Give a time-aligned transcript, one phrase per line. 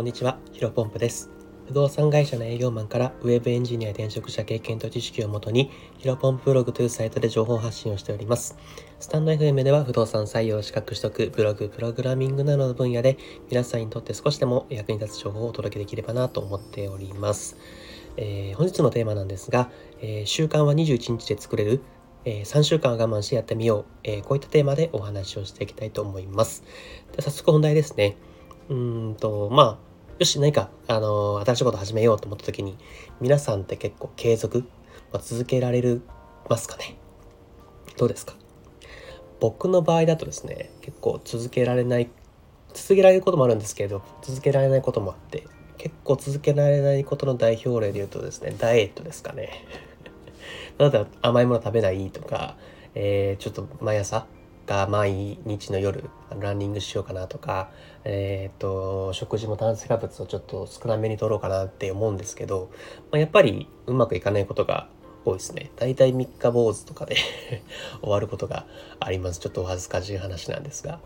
[0.00, 1.28] こんにちは、ヒロポンプです。
[1.66, 8.56] 不動産会社の営業マンからウェブエンジニア転職者経験と知識をもとに、ヒロポンプブログというサイトで情報発信をしております。
[8.98, 13.18] スタンド FM では不動産採用資格取得、ブログ、プログラミングなどの分野で
[13.50, 17.58] 皆さんにとって少しでも役に立つ情報をお届けできればなと思っております。
[18.16, 19.70] えー、本日のテーマなんですが、
[20.00, 21.82] えー、習慣は21日で作れる
[22.24, 26.64] えー、3週間我慢してやってみよう、えー、こういったテーマでお話をしていきたいと思います。
[27.14, 28.16] で早速本題ですね。
[28.70, 29.89] うんと、まあ、
[30.20, 32.76] よし、何か、あのー、新しいこと始めようと思った時に、
[33.22, 34.66] 皆さんって結構継続、
[35.14, 36.02] まあ、続けられる
[36.46, 36.98] ますかね？
[37.96, 38.34] どうですか？
[39.40, 42.10] 僕の場合だとですね、結構続けられない、
[42.74, 45.46] 続けられることもあるんですけど、続けられないこともあって、
[45.78, 49.64] 結構続けられないことの代表例で言うとですね、ダイエットですかね。
[50.76, 52.58] ただ甘いもの食べないとか、
[52.94, 54.26] えー、ちょっと毎朝
[54.70, 57.72] か毎日の夜ランニングしようかなとか、
[58.04, 62.70] えーと、食事も炭水化物をちょっと少なめに取ろうかなって思うんですけど、
[63.10, 64.88] まあ、やっぱりうまくいかないことが
[65.24, 65.72] 多いですね。
[65.74, 67.16] だいたい3日坊主とかで
[68.00, 68.64] 終わることが
[69.00, 69.40] あります。
[69.40, 71.00] ちょっとお恥ずかしい話なんですが。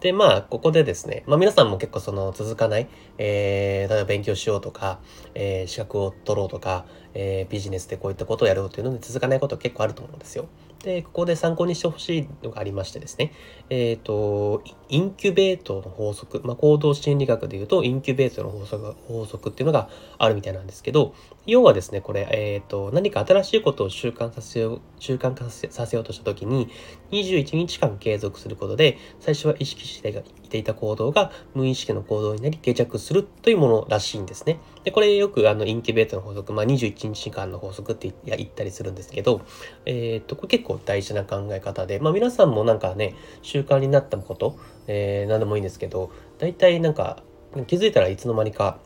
[0.00, 5.00] で、まあ、ここでですね、まあ皆さんも結構その続かない、えー、例えば勉強しようとか、
[5.34, 10.48] えー、資格を取ろうとか、えー、ビジネスでこういったことをやろうというので続かないこと結構あると思うんですよ。
[10.84, 13.32] で、ここで参考にしてほしいのがありましてですね、
[13.70, 21.14] えっ、ー、と、インキュベートの法則、まあ、行動心理学で言うと、インキュベートの法則法則っていうのがあるみたいなんですけど、
[21.46, 26.70] 要はですね、これ、えっ、ー、と、何か新しいことを習慣させよう、習慣化させようとしたときに、
[27.10, 34.58] 21日間継続することで、最初は意識していた行動が無意識の行動になり定着するというものらしいんですね。
[34.84, 39.42] で、これよくあの、インキュベートの法則、まあ、21日間の法則って言ったりするんですけど、
[39.84, 47.22] えっ、ー、と、これ結構大事な考え方で、まあ、皆さんもなんかね、習慣になったこと、えー、何でもいいんですけど、大体なんか
[47.66, 48.78] 気づいたらいつの間にか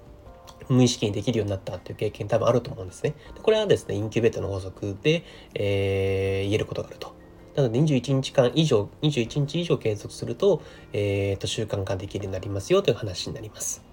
[0.69, 3.15] 無意識にできるようになったっていう経験多分あると思うんですね。
[3.35, 5.25] でこれはですね、インキュベートの法則で、
[5.55, 7.15] えー、言えることがあると。
[7.57, 13.88] なので21日間以上、21日以上継続すると、えー、と習慣化できるようになりますよという話になります。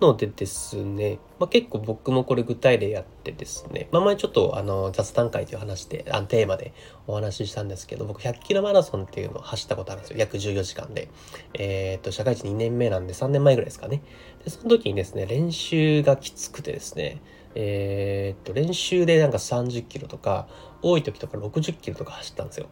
[0.00, 6.72] のでですね、まあ、結構僕もこれ具体例やってですね、まあ、前ちょっとあの雑談会という話で、あテーマで
[7.06, 10.18] お話ししたんですけど、僕100キロマラソンっていうのを走ったことあるんですよ。
[10.18, 11.08] 約14時間で。
[11.54, 14.02] えっ、と、社会人2年目なんで3年前ぐらいですかね。
[14.44, 17.20] で、その時にですね、練習がきつくてですね、
[17.54, 20.46] えっ、と、練習でなんか30キロとか、
[20.82, 22.66] 多い時とか60キロとか走ったんですよ。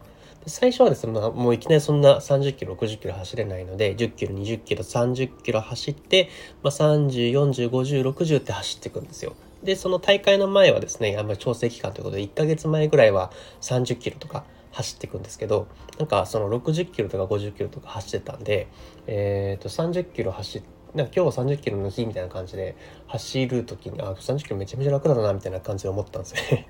[0.47, 6.29] 最初はですね、まあ、もういきなりそんな30キロ、60キロ走れないので、10キロ、20キロ、30キロ走って、
[6.63, 9.35] まあ、30、40、50、60って走っていくんですよ。
[9.61, 15.67] で、その大会の前はですね、あんまり調整期間ということで、1ヶ月前ぐらいは30キロとか走っていくんですけど、
[15.99, 18.67] なんかその60キロとか50キロとか走ってたんで、
[19.07, 26.67] えっ、ー、と、30キロ走って、なんか今日は30キロの日みたいな感じで走る時に、あ、30キロめちゃめちゃ楽だな、みたいな感じで思ったんですね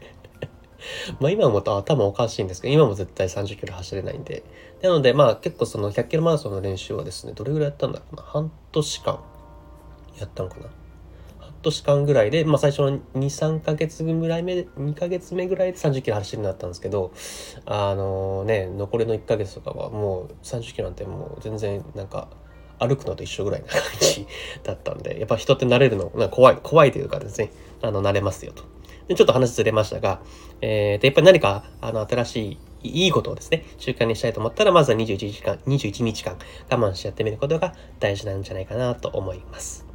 [1.20, 4.44] まあ今思うと頭おかしいんですけど、今も絶対30キロ走れないんで。
[4.82, 8.24] なのでまあ結構その100キロマラソンの練習はですね、どれぐらいやったんだろうな。
[8.24, 9.20] 半年間
[10.20, 10.66] やったのかな。
[11.40, 17.12] 半年間ぐらいで、まあ最初の2、3ヶ月ぐらい目、2ヶ月目ぐらいで30キロ走るようになったんですけど、
[17.66, 22.30] あのね、残りの1ヶ月とかはもう30キロなんてもう全然なんか、
[22.80, 24.28] 歩くのと一緒ぐらいな感じ
[24.64, 27.52] だったんで、やっぱ人って慣れるの、怖い、怖いというかですね、
[27.82, 28.64] あの、慣れますよと。
[29.08, 30.22] でちょっと話ずれましたが、
[30.62, 36.38] えー、と、やっぱり何か、あの、新しい、いいことをですね、習慣にしたいと思ったら、まずは21時間、21日間
[36.70, 39.88] 我慢してやってみることが大事なんじゃないかなと思います。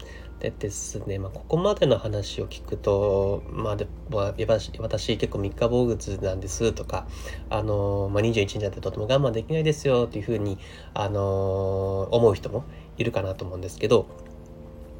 [0.42, 7.06] でですね、まあ、ここまでの話を聞くと、まあで、私、結構三日坊主なんですとか、
[7.48, 10.58] あの、まあ、21日だってとても我慢できないですよっていうふうに、
[10.94, 12.64] あの、思う人も
[12.98, 14.06] いるかなと思うんですけど、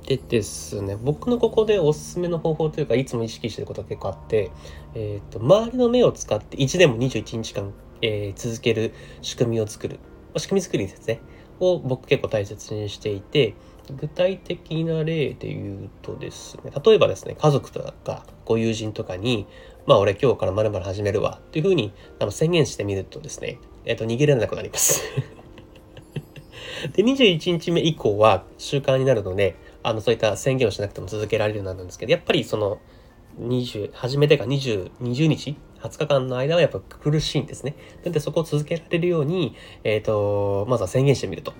[0.06, 4.50] でですね、僕のここでおすすめの方法というか、いつも意識してることが結構あって、
[4.94, 10.00] えっ、ー、と、周りの目を使って1でも21日間、えー、続ける仕組みを作る。
[10.36, 11.20] 仕組み作りですね。
[11.60, 13.54] を僕結構大切にしていて、
[13.90, 19.46] 具体的な例で言うとですね、例えばですね、家族とかご友人とかに、
[19.86, 25.02] まあ俺今日からまるまる始めるわっていうふうにあの宣言してみるとですね、えっ、ー、と、逃げられなくなります。
[26.94, 32.80] で、21日目以降は習慣になるので、あの、そういった宣言をしなくても続けられるようになるんですけど、やっぱりその、
[33.40, 37.74] 20、初めてが20、20日 ?20 日間の間はやっぱ苦しいんですね。
[38.04, 41.54] なんでそこを続けられるように、えっ、ー、と、まずは宣言してみると。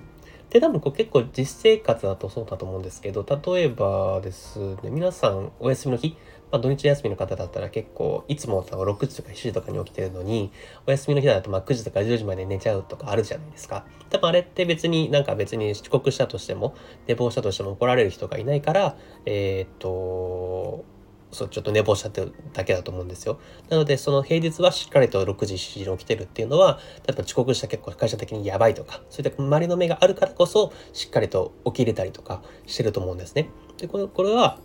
[0.49, 6.15] で、多分こう結構実生活だとそうだと思うんですけど、例えばですね、皆さんお休みの日、
[6.53, 10.51] まあ、土日休みの方だったら結構、いつも6時とか7時とかに起きてるのに、
[10.85, 13.87] お休みの日だとまあ9時とか10時まで寝ちゃうとかあるじゃないですか。
[14.11, 16.75] 多分あれって別になんか別に遅刻したとしても、
[17.07, 18.95] 寝坊したとしても怒られる人がいないから、
[19.25, 20.85] えー、っと、
[21.31, 23.39] そう、ちょっと寝坊しちゃってるだけだと思うんですよ。
[23.69, 33.49] なので、その平日はしっかりと6時、7時に起きてるっていうのは、例えば遅刻した結構会社的にやばいとか、そういった周りの目があるからこそ、しっかりと起きれたりとかしてると思うんですね。
[33.79, 34.59] で、これこれは、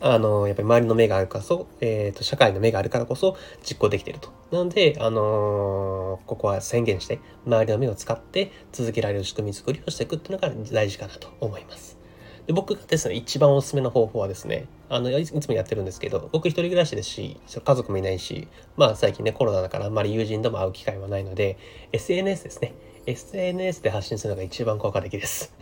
[0.00, 4.32] あの、やっぱり周りの目があるからこそ、えっ、ー、と、社会の目があるからこそ実行できていると。
[4.52, 11.98] なので、あのー、ここは宣言して、周りの目を使って続けられる仕組み作りをしていくっていうのが大事かなと思います。
[12.46, 21.58] で僕がですね、一番おすすめの方法はですね、あの、いつもやってるんですけど、僕一人暮らしですし、家族もいないし、まあ最近ね、コロナだからあんまり友人とも会う機会はないので、
[21.92, 22.72] SNS ですね。
[23.04, 25.54] SNS で発信するのが一番効果的です。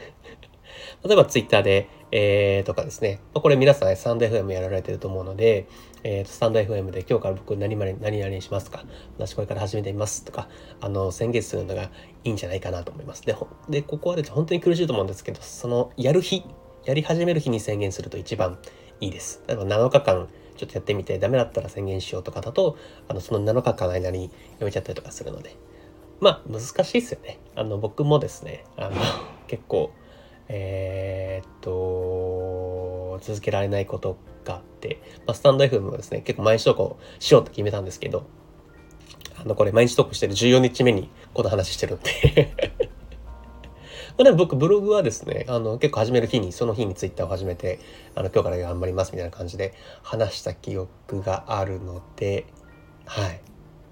[1.07, 5.69] 例えば Twitter で、えー、とかですね、ま、これ皆さんスタンド FM やられてると思うので、
[6.03, 8.85] えー、とスタンド FM で今日から僕何々何々しますとか、
[9.19, 10.49] 私これから始めてみますとか、
[10.81, 11.91] あの、宣言するのが
[12.25, 13.23] いいんじゃないかなと思います。
[13.23, 13.37] で、
[13.69, 16.45] でここはです、本当に苦しいと思うんですけど、そのやる日、
[16.85, 18.59] やり始める日に宣言すると一番
[19.01, 19.43] いいです。
[19.47, 22.77] 例えば7日間ちょっとやってみてダメだったら宣言しようとかだと、
[23.09, 25.57] あの、その7日間の間にやめちゃったりとかするので。
[26.21, 27.39] まあ、難しいですよね。
[27.55, 28.97] あの、僕もですね、あの、
[29.49, 29.91] 結構、
[30.49, 38.27] えー、っと、続けられないことがあって、まあ、スタンド FM もですね、結構毎日投稿しようと決めたんですけど、
[39.39, 42.55] あの、これ毎日投稿してる14日目にこの話してるんで
[44.17, 47.81] まあ、 でも僕ブログはですね、あの結構始める日に、その日にツイッターを始めて、
[48.15, 52.47] あの今日から頑張りますみたいな感じで話した記憶があるので、
[53.05, 53.41] はい。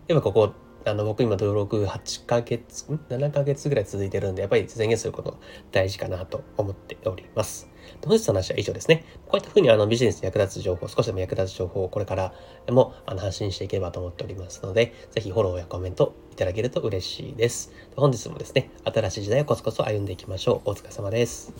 [0.08, 0.52] やっぱここ、
[0.86, 5.38] あの僕今登録8ヶ月、7ヶ月ぐらい続いてるんで、やっぱり宣言すること
[5.72, 7.68] 大事かなと思っております。
[8.04, 9.04] 本日の話は以上ですね。
[9.26, 12.34] こういったふうにあのビジネスに役立つ情報、少しでも役立つ情報をこれから
[12.68, 17.72] もあの発信していければと思っておりますので、ぜひフォローやコメントいただけると嬉しいです。
[17.96, 20.70] 本日もですね、新しい時代をコツコツ歩んでいきましょう。
[20.70, 21.52] お疲れ様です。